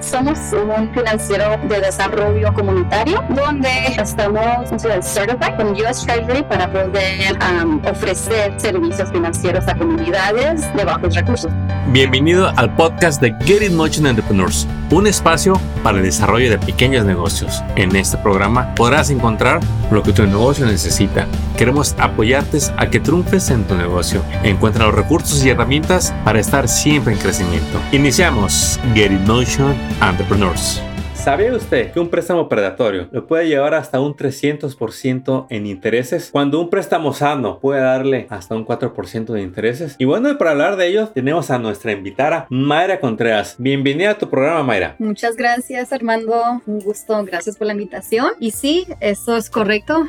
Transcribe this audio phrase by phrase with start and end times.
[0.00, 4.68] Somos un financiero de desarrollo comunitario donde estamos
[5.02, 11.50] certified con US Treasury para poder um, ofrecer servicios financieros a comunidades de bajos recursos.
[11.88, 17.04] Bienvenido al podcast de Get It Motion Entrepreneurs, un espacio para el desarrollo de pequeños
[17.04, 17.62] negocios.
[17.76, 19.60] En este programa podrás encontrar
[19.90, 21.26] lo que tu negocio necesita.
[21.56, 24.22] Queremos apoyarte a que triunfes en tu negocio.
[24.42, 27.80] Encuentra los recursos y herramientas para estar siempre en crecimiento.
[27.92, 30.87] Iniciamos Get It Motion Entrepreneurs.
[31.28, 36.30] ¿Sabía usted que un préstamo predatorio le puede llevar hasta un 300% en intereses?
[36.32, 39.94] Cuando un préstamo sano puede darle hasta un 4% de intereses.
[39.98, 43.56] Y bueno, para hablar de ello tenemos a nuestra invitada Mayra Contreras.
[43.58, 44.96] Bienvenida a tu programa, Mayra.
[44.98, 46.62] Muchas gracias, Armando.
[46.64, 47.22] Un gusto.
[47.26, 48.28] Gracias por la invitación.
[48.40, 50.06] Y sí, eso es correcto.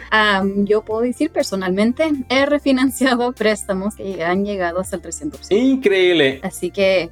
[0.56, 5.48] yo puedo decir personalmente, he refinanciado préstamos que han llegado hasta el 300%.
[5.50, 6.40] Increíble.
[6.44, 7.10] Así que...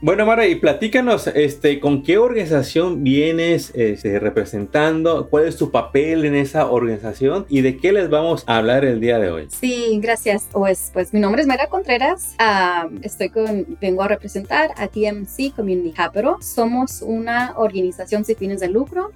[0.00, 6.24] Bueno, Mayra, y platícanos, este, ¿con qué organización viene este, representando, cuál es tu papel
[6.24, 9.48] en esa organización y de qué les vamos a hablar el día de hoy.
[9.50, 10.48] Sí, gracias.
[10.52, 12.34] Pues, pues mi nombre es Mara Contreras.
[13.02, 16.08] estoy con, vengo a representar a TMC Community Capital.
[16.40, 19.10] Somos una organización sin fines de lucro,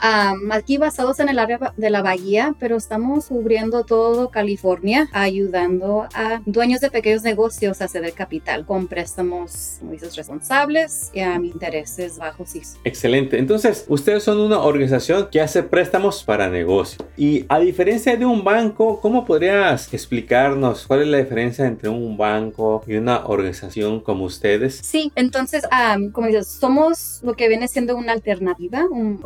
[0.50, 6.42] aquí basados en el área de la Bahía, pero estamos cubriendo todo California, ayudando a
[6.44, 12.18] dueños de pequeños negocios a ceder capital con préstamos, como dices, responsables y a intereses
[12.18, 12.42] bajos.
[12.84, 13.38] Excelente.
[13.38, 17.02] Entonces, ustedes son una organización que hace préstamos para negocio.
[17.16, 22.18] Y a diferencia de un banco, ¿cómo podrías explicarnos cuál es la diferencia entre un
[22.18, 24.80] banco y una organización como ustedes?
[24.82, 25.64] Sí, entonces,
[26.12, 29.22] como dices, somos lo que viene siendo una alternativa, un,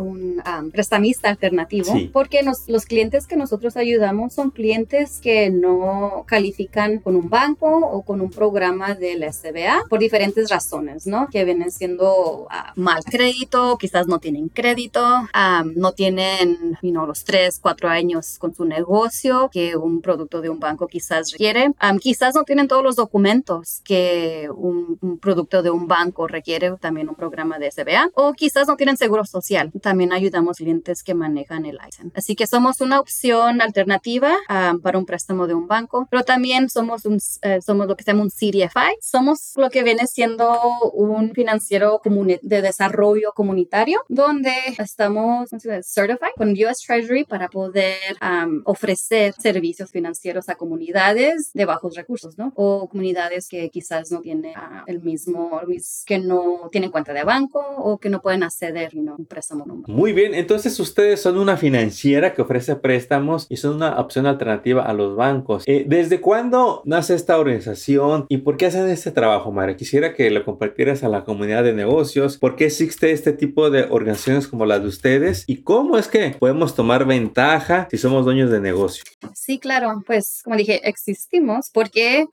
[0.72, 7.28] prestamista alternativo, porque los clientes que nosotros ayudamos son clientes que no califican con un
[7.28, 11.28] banco o con un programa del SBA por diferentes razones, ¿no?
[11.28, 14.75] Que vienen siendo ah, mal crédito, quizás no tienen crédito
[15.74, 20.86] no tienen los tres, cuatro años con su negocio que un producto de un banco
[20.86, 21.72] quizás requiere.
[22.00, 27.14] quizás no tienen todos los documentos que un, producto de un banco requiere, también un
[27.14, 29.72] programa de SBA, o quizás no tienen seguro social.
[29.82, 32.12] También ayudamos clientes que manejan el ISIN.
[32.14, 34.36] Así que somos una opción alternativa
[34.82, 38.12] para un préstamo de un banco, pero también somos, un, eh, somos lo que se
[38.12, 38.96] llama un CDFI.
[39.00, 40.60] Somos lo que viene siendo
[40.92, 42.00] un financiero
[42.42, 45.50] de desarrollo comunitario, donde estamos
[45.82, 47.96] certified con US Treasury para poder
[48.64, 52.52] ofrecer servicios financieros a comunidades de bajos recursos, ¿no?
[52.56, 55.60] O comunidades que quizás no tienen ah, el mismo,
[56.06, 59.64] que no tienen cuenta de banco o que no pueden acceder a un préstamo.
[59.86, 64.82] Muy bien, entonces ustedes son una financiera que ofrece préstamos y son una opción alternativa
[64.82, 65.64] a los bancos.
[65.66, 69.76] Eh, ¿Desde cuándo nace esta organización y por qué hacen este trabajo, Mara?
[69.76, 72.38] Quisiera que lo compartieras a la comunidad de negocios.
[72.38, 76.36] ¿Por qué existe este tipo de organizaciones como la de ustedes y cómo es que
[76.38, 79.04] podemos tomar ventaja si somos dueños de negocio.
[79.34, 82.26] Sí, claro, pues como dije, existimos porque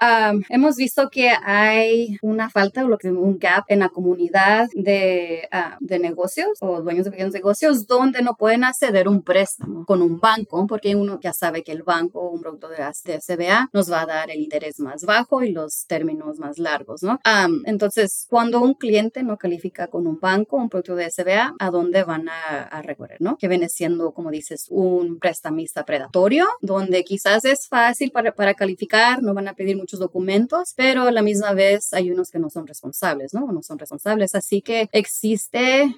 [0.50, 6.59] hemos visto que hay una falta o un gap en la comunidad de, de negocios
[6.61, 10.95] o dueños de pequeños negocios donde no pueden acceder un préstamo con un banco porque
[10.95, 14.31] uno ya sabe que el banco, un producto de, de CBA, nos va a dar
[14.31, 17.19] el interés más bajo y los términos más largos, ¿no?
[17.66, 22.03] entonces, cuando un cliente no califica con un banco, un producto de SBA, ¿a dónde
[22.13, 23.38] van a a, recorrer, ¿no?
[23.38, 29.22] Que viene siendo, como dices, un prestamista predatorio, donde quizás es fácil para, para calificar,
[29.22, 32.50] no van a pedir muchos documentos, pero a la misma vez hay unos que no
[32.50, 33.52] son responsables, ¿no?
[33.52, 34.35] No son responsables.
[34.35, 35.96] Así que existe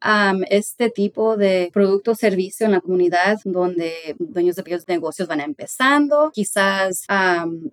[0.50, 5.42] este tipo de producto o servicio en la comunidad donde dueños de pequeños negocios van
[5.42, 7.06] empezando, quizás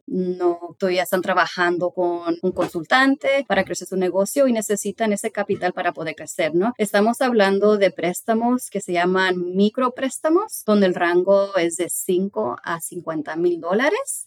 [0.06, 5.72] no todavía están trabajando con un consultante para crecer su negocio y necesitan ese capital
[5.72, 6.72] para poder crecer, ¿no?
[6.78, 8.31] Estamos hablando de préstamos
[8.70, 14.24] que se llaman micropréstamos, donde el rango es de 5 a 50 mil dólares.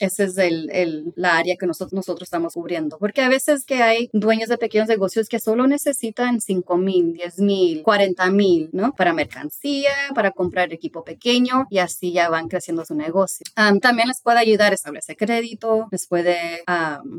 [0.00, 3.82] esa es el, el, la área que nosotros, nosotros estamos cubriendo, porque a veces que
[3.82, 8.92] hay dueños de pequeños negocios que solo necesitan 5 mil, 10 mil, 40 mil, ¿no?
[8.94, 13.44] Para mercancía, para comprar equipo pequeño y así ya van creciendo su negocio.
[13.80, 16.62] también les puede ayudar a establecer crédito, les puede,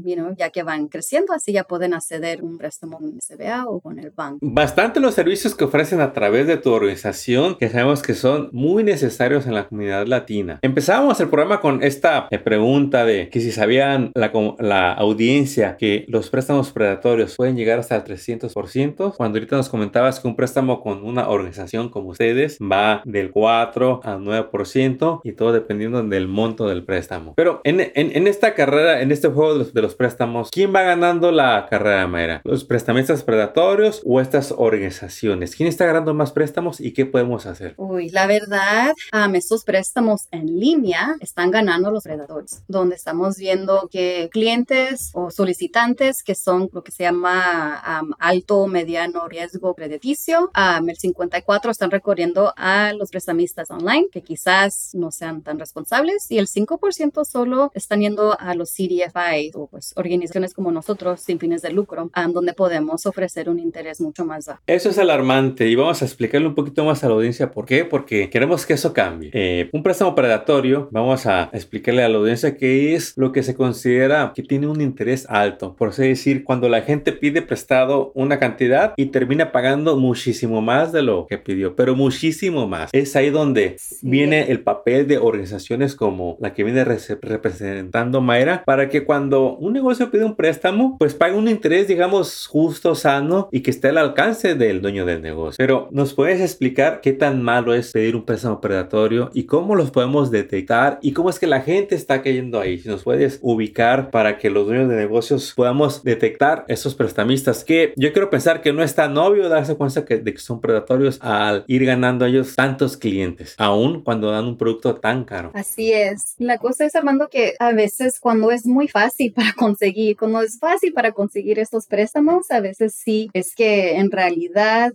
[0.04, 3.80] you know, ya que van creciendo, así ya pueden acceder un préstamo con SBA o
[3.80, 4.40] con el banco.
[4.42, 8.50] Bastante los servicios que ofrecen a través través de tu organización que sabemos que son
[8.52, 10.58] muy necesarios en la comunidad latina.
[10.64, 16.04] Empezábamos el programa con esta eh, pregunta de que si sabían la, la audiencia que
[16.08, 20.82] los préstamos predatorios pueden llegar hasta el 300%, cuando ahorita nos comentabas que un préstamo
[20.82, 26.68] con una organización como ustedes va del 4 al 9% y todo dependiendo del monto
[26.68, 27.36] del préstamo.
[27.36, 30.82] Pero en, en, esta carrera, en este juego de los, de los, préstamos, ¿quién va
[30.82, 32.42] ganando la carrera, Mayra?
[32.44, 35.56] ¿Los prestamistas predatorios o estas organizaciones?
[35.56, 37.76] ¿Quién está ganando más préstamos y qué podemos hacer?
[37.78, 43.88] Uy, la verdad, um, estos préstamos en línea están ganando los predadores, donde estamos viendo
[43.92, 47.82] que clientes o solicitantes que son lo que se llama
[48.20, 50.52] alto o mediano riesgo crediticio,
[50.88, 56.38] el 54 están recorriendo a los prestamistas online que quizás no sean tan responsables y
[56.38, 61.62] el 5% solo están yendo a los CDFI o pues organizaciones como nosotros sin fines
[61.62, 64.62] de lucro, donde podemos ofrecer un interés mucho más bajo.
[64.68, 67.86] Eso es alarmante y vamos a explicarle un poquito más a la audiencia por qué,
[67.86, 69.30] porque queremos que eso cambie.
[69.34, 73.56] Eh, un préstamo predatorio, vamos a explicarle a la audiencia qué es lo que se
[73.56, 75.76] considera que tiene un interés alto.
[75.76, 80.92] Por así decir, cuando la gente pide prestado una cantidad y termina pagando muchísimo más
[80.92, 82.90] de lo que pidió, pero muchísimo más.
[82.94, 88.90] Es ahí donde viene el papel de organizaciones como la que viene representando Mayra para
[88.90, 93.62] que cuando un negocio pide un préstamo, pues pague un interés, digamos, justo, sano y
[93.62, 95.56] que esté al alcance del dueño del negocio.
[95.58, 99.92] Pero ¿nos puedes explicar qué tan malo es pedir un préstamo predatorio y cómo los
[99.92, 102.80] podemos detectar y cómo es que la gente está cayendo ahí?
[102.80, 107.94] Si nos puedes ubicar para que los dueños de negocios podamos detectar esos prestamistas que
[107.96, 111.64] yo quiero pensar que no es tan obvio darse cuenta de que son predatorios al
[111.68, 115.52] ir ganando a ellos tantos clientes, aún cuando dan un producto tan caro.
[115.54, 116.36] Así es.
[116.38, 120.60] La cosa es, Armando, que a veces cuando es muy fácil para conseguir, cuando es
[120.60, 124.94] fácil para conseguir estos préstamos, a veces sí es que en realidad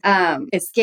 [0.51, 0.80] es que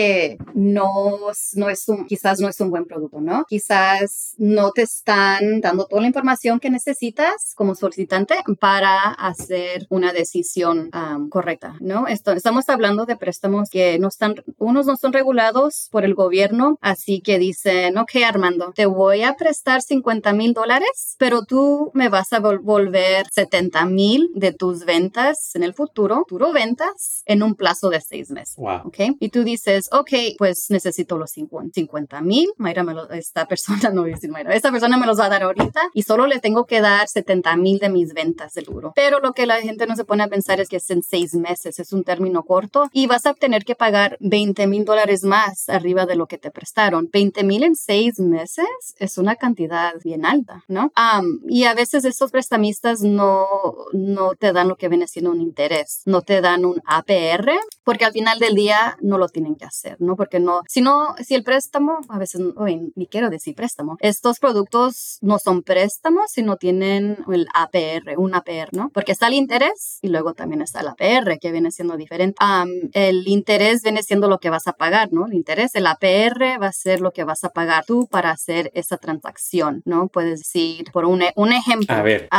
[0.53, 1.17] no,
[1.53, 3.45] no es un, quizás no es un buen producto, ¿no?
[3.47, 10.13] Quizás no te están dando toda la información que necesitas como solicitante para hacer una
[10.13, 10.89] decisión
[11.29, 12.07] correcta, ¿no?
[12.07, 16.77] Esto, estamos hablando de préstamos que no están, unos no son regulados por el gobierno,
[16.81, 22.09] así que dicen, ok, Armando, te voy a prestar 50 mil dólares, pero tú me
[22.09, 27.55] vas a volver 70 mil de tus ventas en el futuro, futuro ventas, en un
[27.55, 28.55] plazo de seis meses.
[28.57, 28.81] Wow.
[28.85, 28.97] Ok.
[29.19, 32.49] Y tú dices, ok, pues necesito los 50 mil.
[32.57, 35.29] Mayra, me lo, esta persona, no voy a Mayra, esta persona me los va a
[35.29, 38.93] dar ahorita y solo le tengo que dar 70 mil de mis ventas del seguro.
[38.95, 41.33] Pero lo que la gente no se pone a pensar es que es en seis
[41.33, 45.69] meses, es un término corto y vas a tener que pagar 20 mil dólares más
[45.69, 47.09] arriba de lo que te prestaron.
[47.11, 48.65] 20 mil en seis meses
[48.99, 50.91] es una cantidad bien alta, ¿no?
[51.47, 53.47] y a veces estos prestamistas no,
[53.93, 57.51] no te dan lo que viene siendo un interés, no te dan un APR,
[57.83, 60.15] porque al final del día no lo tienen que hacer, ¿no?
[60.15, 64.39] Porque no, si no, si el préstamo, a veces, oye, ni quiero decir préstamo, estos
[64.39, 68.89] productos no son préstamos, sino tienen el APR, un APR, ¿no?
[68.93, 72.37] Porque está el interés y luego también está el APR, que viene siendo diferente.
[72.93, 75.25] el interés viene siendo lo que vas a pagar, ¿no?
[75.25, 78.71] El interés, el APR va a ser lo que vas a pagar tú para hacer
[78.73, 80.07] esa transacción, ¿no?
[80.07, 82.29] Puedes decir, por un, un ejemplo, a ver.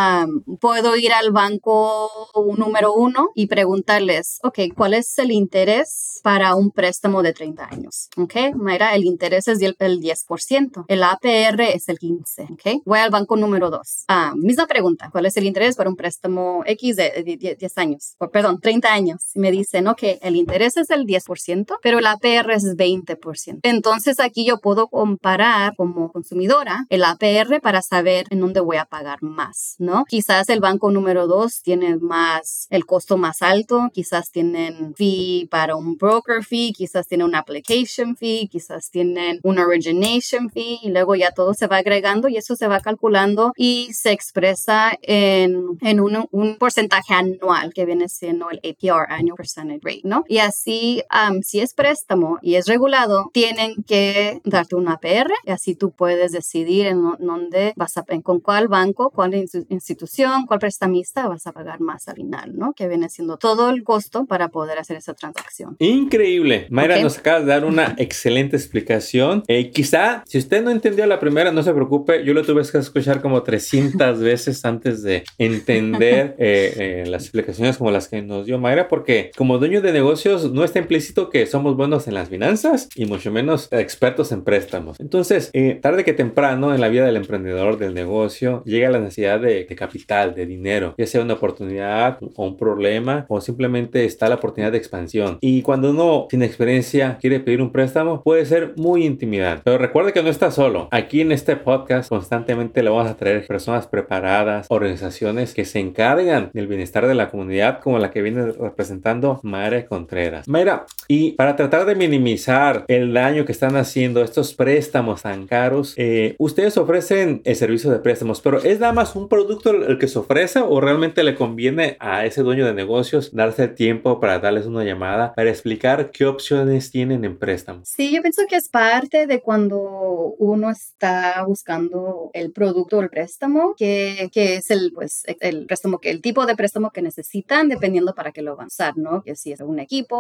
[0.61, 2.11] puedo ir al banco
[2.57, 8.09] número uno y preguntarles, ok, ¿cuál es el interés para un préstamo de 30 años?
[8.17, 12.83] Ok, Mayra, el interés es el, 10%, el APR es el 15%, ok.
[12.85, 14.05] Voy al banco número dos.
[14.37, 18.17] misma pregunta, ¿cuál es el interés para un préstamo X de 10 años?
[18.33, 19.21] perdón, 30 años.
[19.35, 23.61] Y me dicen, ok, el interés es el 10%, pero el APR es 20%.
[23.63, 28.85] Entonces aquí yo puedo comparar como consumidora el APR para saber en dónde voy a
[28.85, 30.05] pagar más, ¿no?
[30.05, 35.77] Quizás el banco número dos tiene más, el costo más alto, quizás tienen fee para
[35.77, 41.15] un broker fee, quizás tienen un application fee, quizás tienen un origination fee y luego
[41.15, 46.01] ya todo se va agregando y eso se va calculando y se expresa en, en
[46.01, 50.25] un, un porcentaje anual que viene siendo el APR, Annual Percentage Rate, ¿no?
[50.29, 51.03] Y así,
[51.43, 56.33] si es préstamo y es regulado, tienen que darte un APR y así tú puedes
[56.33, 61.81] decidir en dónde vas a, con cuál banco, cuál institución, cuál prestamista vas a pagar
[61.81, 62.73] más al final, ¿no?
[62.73, 65.77] Que viene siendo todo el costo para poder hacer esa transacción.
[65.79, 66.67] Increíble.
[66.71, 69.43] Mayra nos acaba de dar una excelente explicación.
[69.49, 72.77] Eh, quizá, si usted no entendió la primera, no se preocupe, yo lo tuve que
[72.77, 78.45] escuchar como 300 veces antes de entender eh, eh, las explicaciones como las que nos
[78.45, 82.29] dio Mayra, porque como dueño de negocios no está implícito que somos buenos en las
[82.29, 85.01] finanzas y mucho menos expertos en préstamos.
[85.01, 85.51] Entonces,
[85.81, 90.35] tarde que temprano en la vida del emprendedor del negocio llega la necesidad de, capital,
[90.35, 94.79] de dinero, ya sea una oportunidad o un problema o simplemente está la oportunidad de
[94.79, 95.39] expansión.
[95.41, 99.63] Y cuando uno sin experiencia agencia quiere pedir un préstamo, puede ser muy intimidante.
[99.65, 100.89] Pero recuerde que no está solo.
[100.91, 106.51] Aquí en este podcast constantemente le vamos a traer personas preparadas, organizaciones que se encargan
[106.53, 110.49] del bienestar de la comunidad, como la que viene representando Mayra Contreras.
[110.49, 115.95] Mayra, y para tratar de minimizar el daño que están haciendo estos préstamos tan caros,
[115.97, 120.09] eh, ustedes ofrecen el servicio de préstamos, pero ¿es nada más un producto el que
[120.09, 124.39] se ofrece o realmente le conviene a ese dueño de negocios darse el tiempo para
[124.39, 127.83] darles una llamada para explicar qué opciones tienen en préstamo?
[127.85, 133.11] Sí, yo pienso que es parte de cuando uno está buscando el producto o el
[133.11, 137.69] préstamo, que, que es el, pues, el préstamo, que el tipo de préstamo que necesitan
[137.69, 139.23] dependiendo para qué lo van a usar, ¿no?
[139.23, 140.17] Que si es un equipo,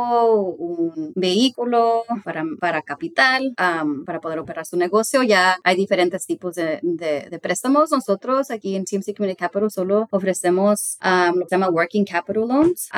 [0.58, 6.80] un vehículo para, para capital, para poder operar su negocio, ya hay diferentes tipos de,
[6.82, 7.90] de, préstamos.
[7.90, 12.88] Nosotros aquí en TMC Community Capital solo ofrecemos lo que se llama Working Capital Loans.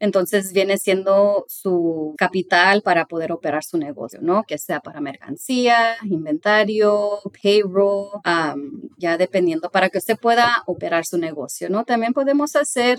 [0.00, 4.44] entonces viene siendo su capital para poder operar su negocio, ¿no?
[4.44, 8.20] Que sea para mercancía, inventario, payroll,
[8.96, 11.84] ya dependiendo para que usted pueda operar su negocio, ¿no?
[11.84, 12.98] También podemos hacer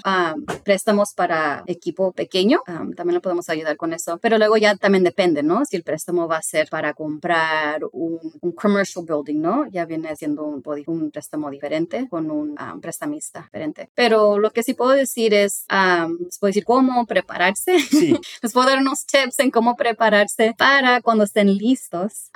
[0.63, 5.43] préstamos para equipo pequeño, también le podemos ayudar con eso, pero luego ya también depende,
[5.43, 5.65] ¿no?
[5.65, 8.19] Si el préstamo va a ser para comprar un,
[8.55, 9.65] commercial building, ¿no?
[9.71, 13.89] Ya viene siendo un, un préstamo diferente con un prestamista diferente.
[13.93, 15.65] Pero lo que sí puedo decir es,
[16.19, 17.79] les puedo decir cómo prepararse.
[17.79, 18.15] Sí.
[18.41, 22.29] les puedo dar unos tips en cómo prepararse para cuando estén listos,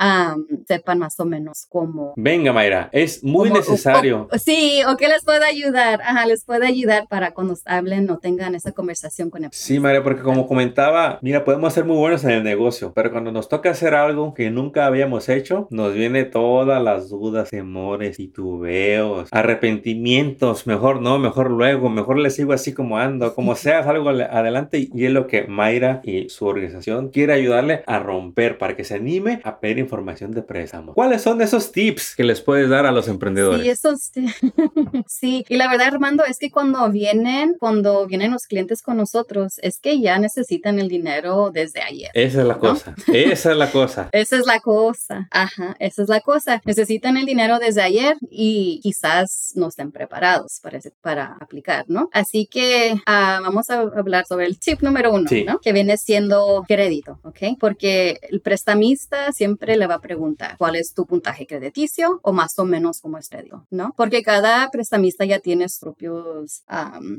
[0.68, 2.14] sepan más o menos cómo.
[2.16, 4.28] Venga, Mayra, es muy necesario.
[4.38, 6.02] sí, o que les pueda ayudar.
[6.02, 10.04] Ajá, les puede ayudar para cuando hablen o tengan esa conversación con el Sí, Mayra,
[10.04, 13.72] porque como comentaba, mira, podemos ser muy buenos en el negocio, pero cuando nos toca
[13.72, 21.02] hacer algo que nunca habíamos hecho, nos viene todas las dudas, temores, titubeos, arrepentimientos, mejor
[21.02, 25.12] no, mejor luego, mejor le sigo así como ando, como sea, salgo adelante y es
[25.12, 29.60] lo que Mayra y su organización quiere ayudarle a romper para que se anime a
[29.60, 30.94] pedir información de préstamo.
[30.94, 33.62] ¿Cuáles son esos tips que les puedes dar a los emprendedores?
[33.62, 34.12] Sí, esos,
[35.08, 39.60] sí, y la verdad Armando es que cuando vienen, cuando vienen los clientes con nosotros,
[39.62, 42.12] es que ya necesitan el dinero desde ayer.
[42.14, 44.10] Esa es la cosa, esa es la cosa.
[44.12, 46.62] esa es la cosa, ajá, esa es la cosa.
[46.66, 52.10] Necesitan el dinero desde ayer y quizás no estén preparados para, para aplicar, ¿no?
[52.14, 55.60] Así que ah, vamos a hablar sobre el tip número uno, ¿no?
[55.60, 57.58] Que viene siendo crédito, ¿ok?
[57.60, 62.58] Porque el prestamista siempre le va a preguntar cuál es tu puntaje crediticio o más
[62.60, 63.94] o menos cómo es crédito, ¿no?
[63.96, 66.64] Porque cada prestamista ya tiene sus propios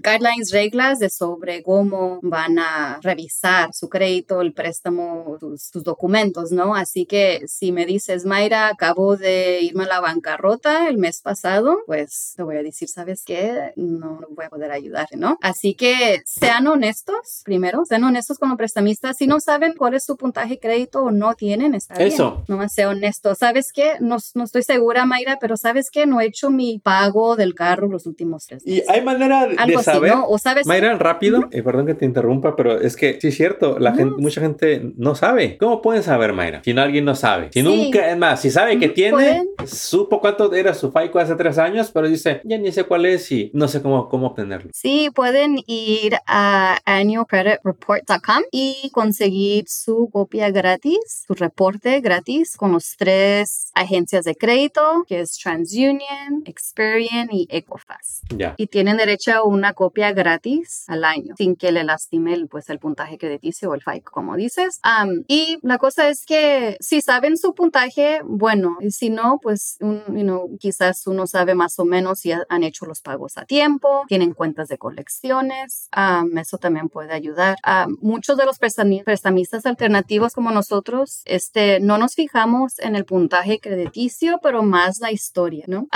[0.03, 6.75] guidelines, reglas de sobre cómo van a revisar su crédito, el préstamo, tus, documentos, ¿no?
[6.75, 11.79] Así que si me dices, Mayra, acabo de irme a la bancarrota el mes pasado,
[11.87, 13.73] pues te voy a decir, ¿sabes qué?
[13.77, 15.39] No, voy a poder ayudarte, ¿no?
[15.41, 19.17] Así que sean honestos, primero, sean honestos con los prestamistas.
[19.17, 22.09] Si no saben cuál es su puntaje crédito o no tienen, está bien.
[22.09, 22.45] Eso.
[22.49, 23.35] Nomás sea honesto.
[23.35, 23.93] ¿Sabes qué?
[24.01, 26.07] No, no estoy segura, Mayra, pero ¿sabes qué?
[26.07, 28.85] No he hecho mi pago del carro los últimos tres meses.
[28.89, 30.15] Y hay manera de, saber.
[30.27, 30.67] ¿O sabes?
[30.67, 34.17] Mayra, rápido, eh, perdón que te interrumpa, pero es que sí es cierto, la gente,
[34.19, 35.57] mucha gente no sabe.
[35.59, 36.63] ¿Cómo pueden saber, Mayra?
[36.65, 37.51] Si no alguien no sabe.
[37.53, 41.59] Si nunca, es más, si sabe que tiene, supo cuánto era su FICO hace tres
[41.59, 44.71] años, pero dice, ya ni sé cuál es y no sé cómo, cómo obtenerlo.
[44.75, 52.97] Sí, pueden ir a annualcreditreport.com y conseguir su copia gratis, su reporte gratis con los
[52.97, 58.23] tres agencias de crédito, que es TransUnion, Experian y Equifax.
[58.37, 58.55] Ya.
[58.57, 62.69] Y tienen derecho a una copia gratis al año, sin que le lastime el, pues,
[62.71, 64.81] el puntaje crediticio o el FICO, como dices.
[65.27, 70.59] y la cosa es que si saben su puntaje, bueno, y si no, pues un,
[70.59, 74.69] quizás uno sabe más o menos si han hecho los pagos a tiempo, tienen cuentas
[74.69, 75.89] de colecciones,
[76.37, 77.57] eso también puede ayudar.
[78.01, 84.41] muchos de los prestamistas alternativos como nosotros, este, no nos fijamos en el puntaje crediticio,
[84.43, 85.87] pero más la historia, ¿no?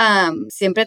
[0.47, 0.85] siempre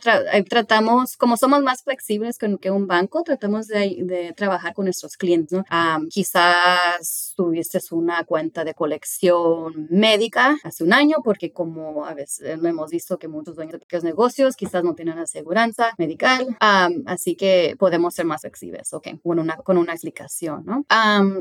[0.49, 5.17] tratamos, como somos más flexibles que, que un banco, tratamos de, de, trabajar con nuestros
[5.17, 5.65] clientes, ¿no?
[6.09, 12.91] quizás tuviste una cuenta de colección médica hace un año, porque como a veces hemos
[12.91, 18.15] visto que muchos dueños de pequeños negocios quizás no tienen aseguranza medical, así que podemos
[18.15, 20.87] ser más flexibles, ok, con una, con una explicación, ¿no?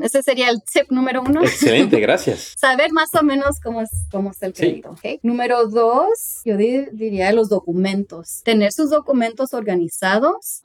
[0.02, 1.35] ese sería el tip número uno.
[1.42, 2.54] Excelente, gracias.
[2.58, 5.20] Saber más o menos cómo es, cómo es el crédito, ok.
[5.22, 8.42] Número dos, yo diría los documentos.
[8.44, 10.60] Tener sus documentos organizados.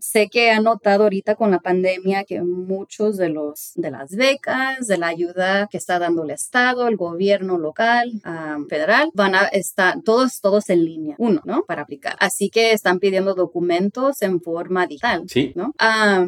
[0.00, 4.86] sé que han notado ahorita con la pandemia que muchos de los de las becas,
[4.86, 8.20] de la ayuda que está dando el Estado, el gobierno local,
[8.68, 11.64] federal, van a estar todos, todos en línea, uno, ¿no?
[11.66, 12.16] Para aplicar.
[12.20, 15.52] Así que están pidiendo documentos en forma digital, sí.
[15.54, 15.74] ¿no?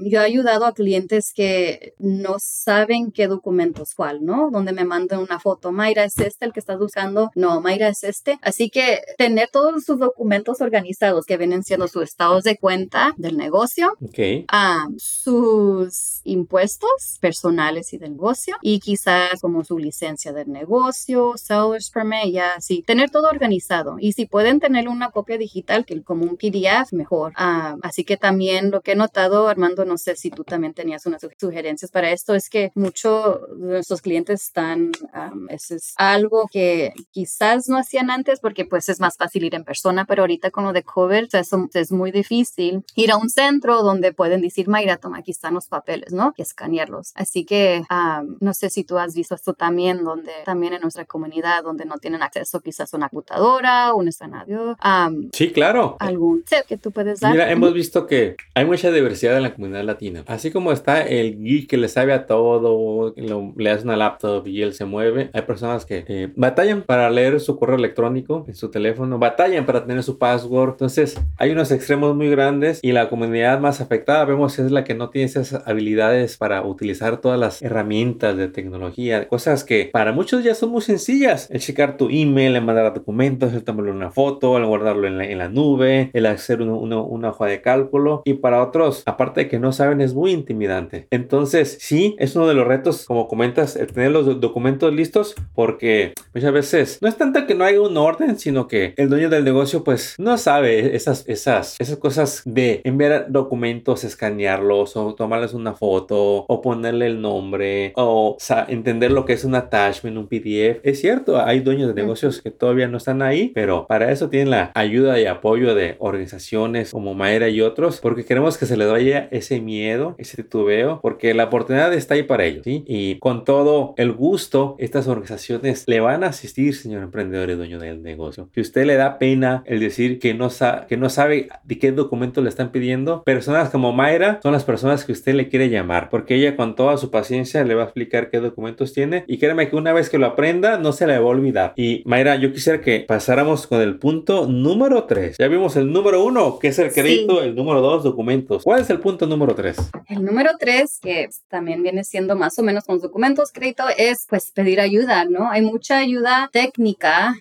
[0.05, 4.50] yo he ayudado a clientes que no saben qué documentos documentos cuál, ¿no?
[4.50, 7.31] Donde me manda una foto, Mayra, ¿es este el que estás buscando?
[7.35, 8.38] No, Mayra es este.
[8.42, 13.37] Así que tener todos sus documentos organizados que vienen siendo sus estados de cuenta del
[13.37, 14.47] negocio, Ok.
[14.49, 21.90] a sus impuestos personales y del negocio y quizás como su licencia del negocio, seller's
[21.90, 26.25] permit, ya sí, tener todo organizado y si pueden tener una copia digital que como
[26.25, 27.33] un PDF mejor.
[27.37, 31.07] Ah, así que también lo que he notado, Armando, no sé si tú también tenías
[31.07, 36.49] unas sugerencias para esto, es que muchos de nuestros clientes están, um, eso es algo
[36.50, 40.50] que quizás no hacían antes porque pues es más fácil ir en persona, pero ahorita
[40.50, 44.40] con lo de COVID sea, eso es muy difícil ir a un centro donde pueden
[44.40, 46.35] decir, Mayra, toma, aquí están los papeles, ¿no?
[46.37, 47.12] Y escanearlos.
[47.14, 51.04] Así que um, no sé si tú has visto esto también, donde también en nuestra
[51.04, 55.97] comunidad, donde no tienen acceso quizás a una computadora, un escenario, um, Sí, claro.
[56.00, 57.32] algún tip que tú puedes dar.
[57.32, 60.25] Mira, hemos visto que hay mucha diversidad en la comunidad latina.
[60.26, 63.23] Así como está el geek que le sabe a todo, que
[63.57, 67.41] le hace una laptop y él se mueve, hay personas que eh, batallan para leer
[67.41, 70.71] su correo electrónico en su teléfono, batallan para tener su password.
[70.73, 74.95] Entonces, hay unos extremos muy grandes y la comunidad más afectada vemos es la que
[74.95, 80.45] no tiene esas habilidades para utilizar todas las herramientas de tecnología, cosas que para muchos
[80.45, 81.49] ya son muy sencillas.
[81.51, 85.25] El checar tu email, el mandar documentos, el tomarle una foto, el guardarlo en la,
[85.25, 88.23] en la nube, el hacer uno- uno- una hoja de cálculo.
[88.25, 91.07] Y para otros, aparte de que no saben, es muy intimidante.
[91.11, 96.12] Entonces, sí, es uno de los retos, como el tener los do- documentos listos, porque
[96.35, 99.45] muchas veces no es tanto que no haya un orden, sino que el dueño del
[99.45, 105.73] negocio, pues, no sabe esas, esas, esas cosas de enviar documentos, escanearlos, o tomarles una
[105.75, 110.81] foto, o ponerle el nombre, o sa- entender lo que es un attachment, un PDF.
[110.83, 114.51] Es cierto, hay dueños de negocios que todavía no están ahí, pero para eso tienen
[114.51, 118.91] la ayuda y apoyo de organizaciones como Maera y otros, porque queremos que se les
[118.91, 122.85] vaya ese miedo, ese titubeo, porque la oportunidad está ahí para ellos, ¿sí?
[122.87, 127.79] Y con todo el gusto, estas organizaciones le van a asistir, señor emprendedor y dueño
[127.79, 128.49] del negocio.
[128.52, 130.49] Si usted le da pena el decir que no,
[130.88, 135.05] que no sabe de qué documentos le están pidiendo, personas como Mayra son las personas
[135.05, 138.29] que usted le quiere llamar, porque ella con toda su paciencia le va a explicar
[138.29, 141.25] qué documentos tiene y créeme que una vez que lo aprenda no se le va
[141.25, 141.75] a olvidar.
[141.76, 145.37] Y Mayra, yo quisiera que pasáramos con el punto número 3.
[145.38, 147.00] Ya vimos el número 1, que es el Sí.
[147.00, 148.64] crédito, el número 2, documentos.
[148.64, 149.76] ¿Cuál es el punto número 3?
[150.09, 154.25] El número tres, que también viene siendo más o menos con los documentos crédito, es
[154.26, 155.50] pues pedir ayuda, ¿no?
[155.50, 157.35] Hay mucha ayuda técnica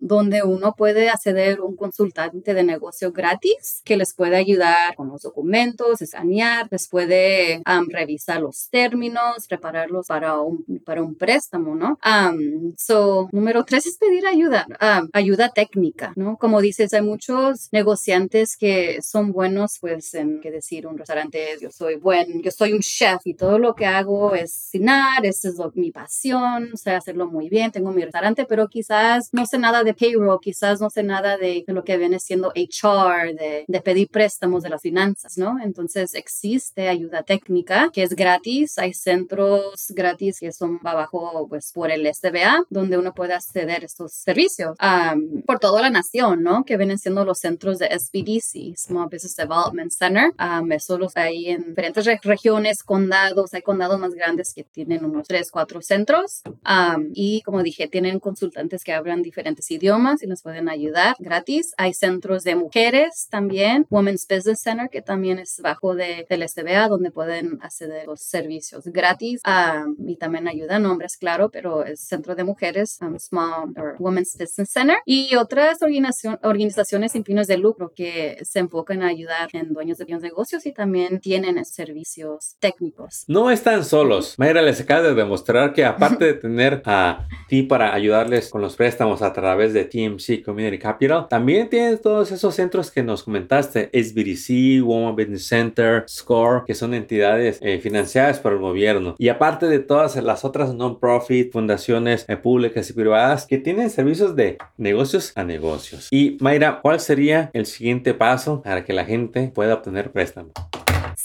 [0.00, 5.08] donde uno puede acceder a un consultante de negocio gratis que les puede ayudar con
[5.08, 11.74] los documentos, escanear, les puede am, revisar los términos, prepararlos para un, para un préstamo,
[11.74, 11.98] ¿no?
[12.02, 14.66] Am, so, número tres es pedir ayuda,
[15.14, 16.36] ayuda técnica, ¿no?
[16.36, 21.70] Como dices, hay muchos negociantes que son buenos, pues, en qué decir, un restaurante, yo
[21.70, 25.56] soy buen, yo soy un chef y todo lo que hago es cocinar, esa es
[25.56, 29.84] lo- mi pasión, sé hacerlo muy bien, tengo mi restaurante, pero quizás no sé nada
[29.84, 33.80] de payroll, quizás no sé nada de, de lo que viene siendo HR, de, de
[33.80, 35.58] pedir préstamos de las finanzas, ¿no?
[35.62, 41.90] Entonces existe ayuda técnica que es gratis, hay centros gratis que son abajo, pues, por
[41.90, 46.64] el SBA, donde uno puede acceder a estos servicios am, por toda la nación, ¿no?
[46.64, 50.32] Que vienen siendo los centros de SBDC, Small Business Development Center.
[50.38, 53.54] Um, eso los hay en diferentes re- regiones, condados.
[53.54, 56.42] Hay condados más grandes que tienen unos 3, 4 centros.
[56.46, 61.72] Um, y como dije, tienen consultantes que hablan diferentes idiomas y les pueden ayudar gratis.
[61.76, 66.88] Hay centros de mujeres también, Women's Business Center, que también es bajo de, del SBA,
[66.88, 69.40] donde pueden acceder a los servicios gratis.
[69.46, 74.36] Um, y también ayudan hombres, claro, pero es centro de mujeres, um, Small or Women's
[74.38, 74.98] Business Center.
[75.04, 79.98] Y otras organización- organizaciones sin fines de lucro que se enfocan a ayudar en dueños
[79.98, 83.24] de pequeños negocios y también tienen servicios técnicos.
[83.26, 84.34] No están solos.
[84.38, 88.76] Mayra les acaba de demostrar que aparte de tener a ti para ayudarles con los
[88.76, 93.90] préstamos a través de TMC Community Capital, también tienen todos esos centros que nos comentaste,
[93.92, 99.14] SBDC, Woman Business Center, SCORE, que son entidades eh, financiadas por el gobierno.
[99.18, 104.36] Y aparte de todas las otras non-profit, fundaciones eh, públicas y privadas que tienen servicios
[104.36, 106.08] de negocios a negocios.
[106.10, 110.52] Y Mayra, ¿cuál sería el siguiente paso para que la gente pueda obtener préstamos?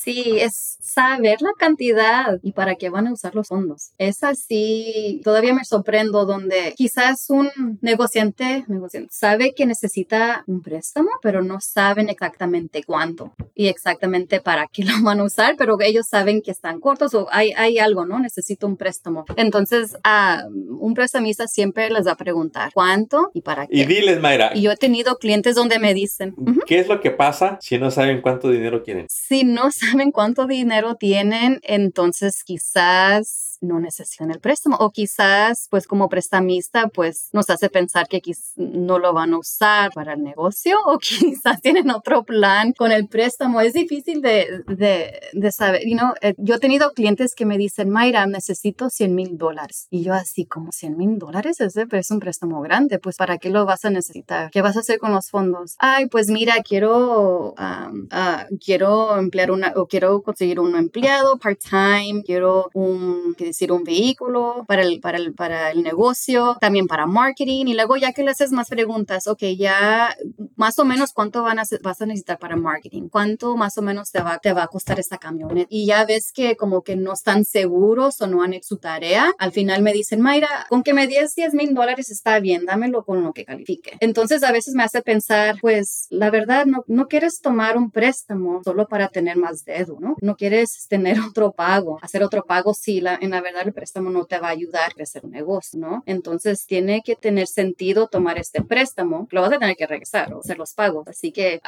[0.04, 3.92] Sí, es saber la cantidad y para qué van a usar los fondos.
[3.98, 7.50] Es así, todavía me sorprendo donde quizás un
[7.82, 14.68] negociante, negociante sabe que necesita un préstamo, pero no saben exactamente cuánto y exactamente para
[14.68, 18.06] qué lo van a usar, pero ellos saben que están cortos o hay, hay algo,
[18.06, 18.20] ¿no?
[18.20, 19.24] Necesito un préstamo.
[19.38, 20.44] Entonces, a
[20.80, 23.78] un prestamista siempre les va a preguntar cuánto y para qué.
[23.78, 27.00] Y diles, Mayra, Y yo he tenido clientes donde me dicen, "Ujú, ¿Qué es lo
[27.00, 29.08] que pasa si no saben cuánto dinero quieren?
[29.10, 35.88] si no saben cuánto dinero tienen, entonces quizás no necesitan el préstamo o quizás pues
[35.88, 38.22] como prestamista pues nos hace pensar que
[38.56, 43.08] no lo van a usar para el negocio o quizás tienen otro plan con el
[43.08, 43.62] préstamo.
[43.62, 47.90] Es difícil de, de, saber, you know, eh, yo he tenido clientes que me dicen,
[47.90, 49.88] Mayra, necesito 100 mil dólares.
[49.90, 53.50] Y yo así como 100 mil dólares, ese es un préstamo grande, pues ¿para qué
[53.50, 54.52] lo vas a necesitar?
[54.52, 55.76] ¿Qué vas a hacer con los fondos?
[55.80, 62.70] Ay, pues mira, quiero, uh, quiero emplear una, o quiero conseguir un empleado part-time, quiero
[62.74, 67.68] un, decir, un vehículo para el, para el, para el negocio, también para marketing.
[67.68, 70.16] Y luego ya que le haces más preguntas, ok, ya
[70.56, 74.12] más o menos cuánto van a, vas a necesitar para marketing, cuánto más o menos
[74.12, 75.68] te va, te va a costar esta camioneta.
[75.70, 79.34] Y ya ves que como que no están seguros o no han hecho su tarea,
[79.38, 83.04] al final me dicen, Mayra, con que me des 10 mil dólares está bien, dámelo
[83.04, 83.98] con lo que califique.
[84.00, 88.62] Entonces a veces me hace pensar, pues la verdad, no, no quieres tomar un préstamo
[88.64, 90.16] solo para tener más dedo, ¿no?
[90.22, 94.10] No quieres tener otro pago, hacer otro pago si la, en la verdad el préstamo
[94.10, 96.04] no te va a ayudar a crecer un negocio, ¿no?
[96.06, 100.40] Entonces tiene que tener sentido tomar este préstamo, lo vas a tener que regresar o
[100.40, 101.08] hacer los pagos.
[101.08, 101.62] Así que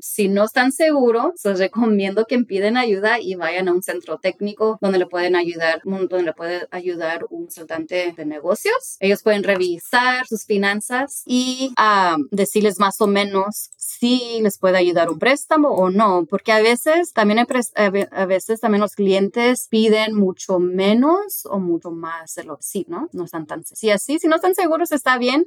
[0.00, 4.78] si no están seguros, les recomiendo que piden ayuda y vayan a un centro técnico
[4.80, 8.96] donde le pueden ayudar, donde le puede ayudar un consultante de negocios.
[9.00, 11.72] Ellos pueden revisar sus finanzas y
[12.30, 17.12] decirles más o menos si les puede ayudar un préstamo o no, porque a veces
[17.12, 22.62] también a veces también los clientes piden mucho menos o mucho más de lo que
[22.62, 23.08] sí, ¿no?
[23.12, 25.46] No están tan si así, si no están seguros está bien,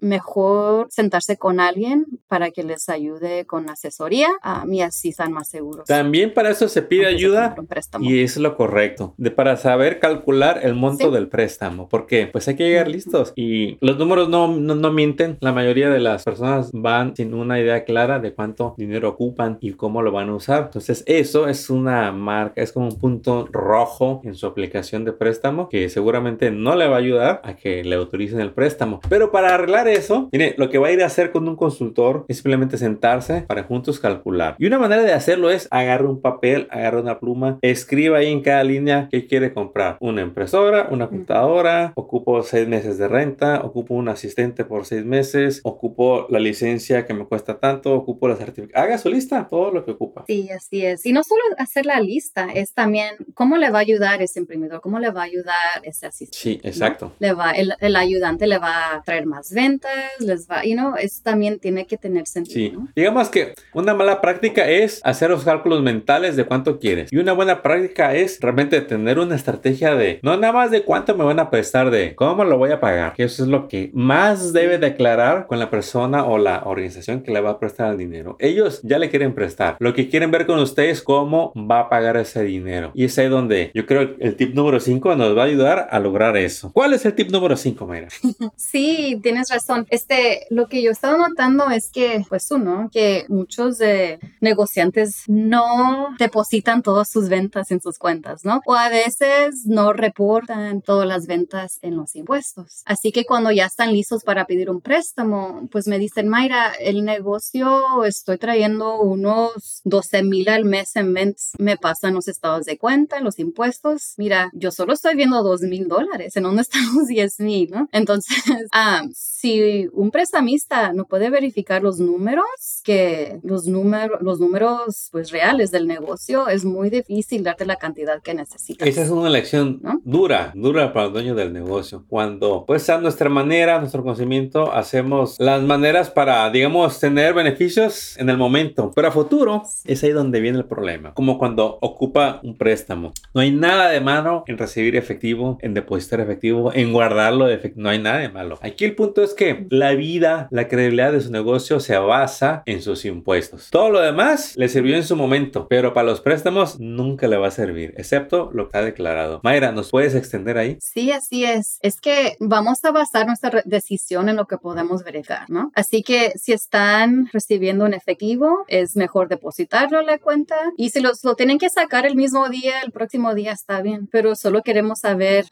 [0.00, 4.28] mejor sentarse con alguien para que les ayude con asesoría
[4.68, 5.86] y así están más seguros.
[5.86, 7.54] También para eso se pide ayuda
[8.00, 12.56] y es lo correcto, de para saber calcular el monto del préstamo, porque pues hay
[12.56, 16.70] que llegar listos y los números no, no, no mienten, la mayoría de las personas
[16.72, 20.64] van sin una idea clara de cuánto dinero ocupan y cómo lo van a usar.
[20.64, 25.68] Entonces eso es una marca, es como un punto rojo en su aplicación de préstamo
[25.68, 29.00] que seguramente no le va a ayudar a que le autoricen el préstamo.
[29.08, 32.24] Pero para arreglar eso, mire, lo que va a ir a hacer con un consultor
[32.28, 34.56] es simplemente sentarse para juntos calcular.
[34.58, 38.42] Y una manera de hacerlo es agarrar un papel, agarrar una pluma, escriba ahí en
[38.42, 39.96] cada línea qué quiere comprar.
[40.00, 45.60] Una impresora, una computadora, ocupo seis meses de renta, ocupo un asistente por seis meses,
[45.64, 48.82] ocupo la licencia que me cuesta tanto, ocupo la certificación.
[48.82, 50.24] Haga su lista, todo lo que ocupa.
[50.26, 51.04] Sí, así es.
[51.04, 54.80] Y no solo hacer la lista, es también cómo le va a ayudar ese imprimidor,
[54.80, 56.38] cómo le va a ayudar ese asistente.
[56.38, 57.12] Sí, exacto.
[57.18, 60.96] Le va, el, el, ayudante le va a traer más ventas, les va, y no,
[60.96, 62.80] es también tiene que tener sentido.
[62.80, 62.92] Sí.
[62.96, 67.12] Digamos que una mala práctica es hacer los cálculos mentales de cuánto quieres.
[67.12, 71.16] Y una buena práctica es realmente tener una estrategia de, no nada más de cuánto
[71.16, 73.14] me van a prestar, de cómo lo voy a pagar.
[73.14, 77.32] Que eso es lo que más debe declarar con la persona o la organización que
[77.32, 78.36] le va a prestar el dinero.
[78.38, 79.76] Ellos ya le quieren prestar.
[79.78, 82.90] Lo que quieren ver con ustedes es cómo va a pagar ese dinero.
[82.94, 86.00] Y es ahí donde yo creo el tip número 5 nos va a ayudar a
[86.00, 86.72] lograr eso.
[86.72, 88.08] ¿Cuál es el tip número 5, Mayra?
[88.56, 89.86] sí, tienes razón.
[89.90, 95.24] Este, lo que yo he estado notando es que, pues uno, que muchos de negociantes
[95.28, 98.60] no depositan todas sus ventas en sus cuentas, ¿no?
[98.66, 102.82] O a veces no reportan todas las ventas en los impuestos.
[102.86, 107.04] Así que cuando ya están listos para pedir un préstamo, pues me dicen, Mayra, el
[107.04, 111.52] negocio estoy trayendo unos 12 mil al mes en ventas.
[111.58, 114.14] Me pasan los estados de cuenta, los impuestos.
[114.16, 116.36] Mira, yo solo estoy viendo 2 mil dólares.
[116.36, 117.70] ¿En dónde están los 10 mil?
[117.70, 117.88] ¿no?
[117.92, 118.36] Entonces,
[118.72, 122.44] ah, si un prestamista no puede verificar los números,
[122.84, 128.20] que los números, los números pues reales del negocio, es muy difícil darte la cantidad
[128.22, 128.86] que necesitas.
[128.86, 132.04] Esa es una elección dura, dura para el dueño del negocio.
[132.08, 138.28] Cuando pues a nuestra manera, nuestro conocimiento, hacemos las maneras para, digamos, tener beneficios en
[138.28, 141.14] el momento, pero a futuro es ahí donde viene el problema.
[141.14, 143.12] Como cuando ocupa un préstamo.
[143.34, 147.82] No hay nada de malo en recibir efectivo, en depositar efectivo, en guardarlo de efectivo.
[147.82, 148.58] No hay nada de malo.
[148.62, 152.82] Aquí el punto es que la vida, la credibilidad de su negocio se basa en
[152.82, 153.68] sus impuestos.
[153.70, 157.48] Todo lo demás le sirvió en su momento, pero para los préstamos nunca le va
[157.48, 159.40] a servir, excepto lo que ha declarado.
[159.42, 160.78] Mayra, ¿nos puedes extender ahí?
[160.80, 161.78] Sí, así es.
[161.82, 165.70] Es que vamos a basar nuestra decisión en lo que podemos verificar, ¿no?
[165.74, 170.56] Así que si están recibiendo un efectivo, es mejor depositarlo a la cuenta.
[170.76, 174.08] Y si los, lo tienen que sacar el mismo día, el próximo día está bien.
[174.10, 175.46] Pero solo queremos saber,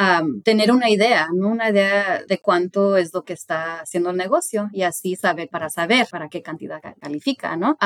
[0.45, 1.49] tener una idea, ¿no?
[1.49, 5.69] Una idea de cuánto es lo que está haciendo el negocio y así sabe para
[5.71, 7.77] saber para qué cantidad califica, ¿no?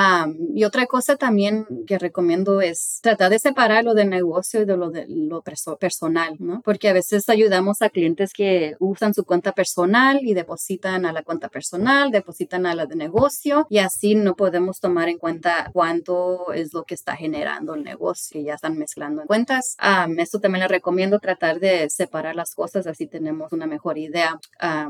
[0.54, 4.76] y otra cosa también que recomiendo es tratar de separar lo del negocio y de
[4.76, 5.42] lo de lo
[5.78, 6.60] personal, ¿no?
[6.64, 11.22] Porque a veces ayudamos a clientes que usan su cuenta personal y depositan a la
[11.22, 16.52] cuenta personal, depositan a la de negocio y así no podemos tomar en cuenta cuánto
[16.52, 19.76] es lo que está generando el negocio y ya están mezclando en cuentas.
[20.18, 24.40] esto también le recomiendo tratar de separar las cosas, así tenemos una mejor idea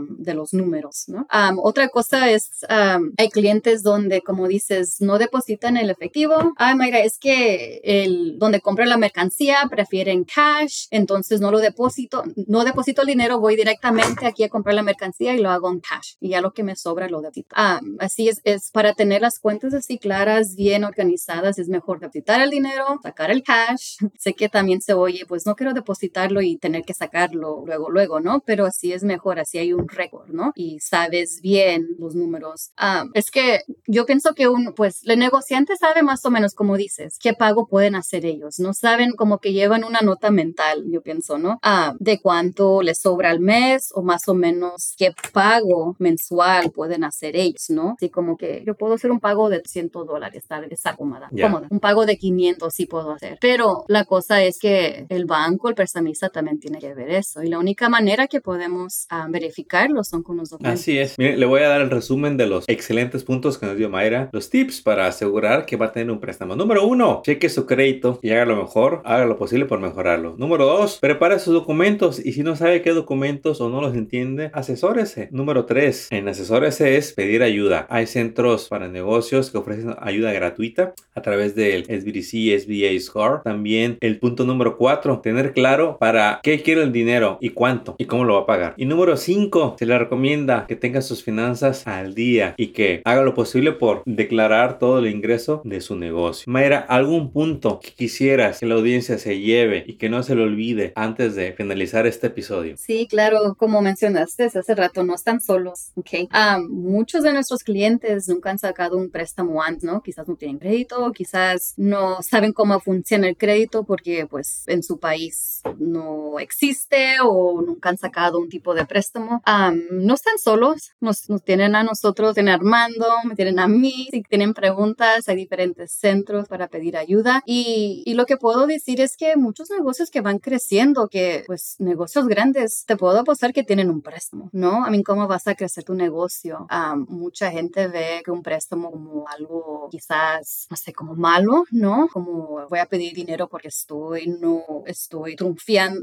[0.08, 1.26] de los números, ¿no?
[1.62, 6.54] otra cosa es, hay clientes donde, como dices, no depositan el efectivo.
[6.56, 12.24] Ay, Mayra, es que el, donde compran la mercancía prefieren cash, entonces no lo deposito,
[12.46, 15.80] no deposito el dinero, voy directamente aquí a comprar la mercancía y lo hago en
[15.80, 17.54] cash y ya lo que me sobra lo deposito.
[17.98, 22.50] así es, es para tener las cuentas así claras, bien organizadas, es mejor depositar el
[22.50, 23.96] dinero, sacar el cash.
[24.18, 28.20] sé que también se oye, pues no quiero depositarlo y tener que sacarlo luego, luego,
[28.20, 28.42] ¿no?
[28.44, 30.52] Pero así es mejor, así hay un récord, ¿no?
[30.54, 32.72] Y sabes bien los números.
[33.14, 37.18] es que yo pienso que un, pues, el negociante sabe más o menos, como dices,
[37.20, 38.74] qué pago pueden hacer ellos, ¿no?
[38.74, 41.58] Saben como que llevan una nota mental, yo pienso, ¿no?
[41.98, 47.36] De cuánto les sobra al mes o más o menos qué pago mensual pueden hacer
[47.36, 47.94] ellos, ¿no?
[47.96, 51.66] Así como que yo puedo hacer un pago de 100 dólares, está, está cómoda, cómoda.
[51.70, 53.38] Un pago de 500 sí puedo hacer.
[53.40, 57.42] Pero la cosa es que el banco, el prestamista también tiene que ver eso.
[57.42, 60.80] Y la única manera que podemos ah, verificarlo son con los documentos.
[60.80, 61.18] Así es.
[61.18, 64.30] Mire, le voy a dar el resumen de los excelentes puntos que nos dio Mayra.
[64.32, 66.56] Los tips para asegurar que va a tener un préstamo.
[66.56, 70.34] Número uno, cheque su crédito y haga lo mejor, haga lo posible por mejorarlo.
[70.38, 74.50] Número dos, prepare sus documentos y si no sabe qué documentos o no los entiende,
[74.52, 75.28] asesórese.
[75.32, 77.86] Número tres, en asesórese es pedir ayuda.
[77.90, 83.42] Hay centros para negocios que ofrecen ayuda gratuita a través del SBDC, SBA Score.
[83.42, 88.04] También el punto número cuatro, tener claro para qué quiere el dinero y cuánto y
[88.04, 88.74] cómo lo va a pagar.
[88.76, 93.22] Y número cinco, se le recomienda que tenga sus finanzas al día y que haga
[93.22, 96.44] lo posible por declarar todo el ingreso de su negocio.
[96.46, 100.42] Mayra, ¿algún punto que quisieras que la audiencia se lleve y que no se le
[100.42, 102.76] olvide antes de finalizar este episodio?
[102.76, 106.28] Sí, claro, como mencionaste hace rato, no están solos, ¿ok?
[106.30, 110.02] Ah, muchos de nuestros clientes nunca han sacado un préstamo antes, ¿no?
[110.02, 114.98] Quizás no tienen crédito, quizás no saben cómo funciona el crédito porque pues en su
[114.98, 115.51] país place.
[115.78, 119.42] No existe o nunca han sacado un tipo de préstamo.
[119.90, 124.22] No están solos, nos, tienen a nosotros, tienen a Armando, me tienen a mí, si
[124.22, 127.42] tienen preguntas, hay diferentes centros para pedir ayuda.
[127.46, 132.26] Y, lo que puedo decir es que muchos negocios que van creciendo, que pues negocios
[132.26, 134.84] grandes, te puedo apostar que tienen un préstamo, ¿no?
[134.84, 136.66] A mí, ¿cómo vas a crecer tu negocio?
[137.08, 142.08] mucha gente ve que un préstamo como algo quizás, no sé, como malo, ¿no?
[142.12, 145.36] Como voy a pedir dinero porque estoy, no, estoy